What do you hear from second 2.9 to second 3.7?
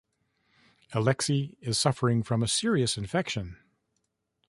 infection.